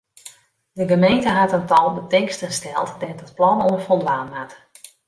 De 0.73 0.87
gemeente 0.87 1.29
hat 1.29 1.51
in 1.57 1.65
tal 1.71 1.89
betingsten 1.99 2.51
steld 2.59 2.91
dêr't 3.01 3.23
it 3.25 3.35
plan 3.37 3.59
oan 3.67 3.83
foldwaan 3.85 4.29
moat. 4.33 4.51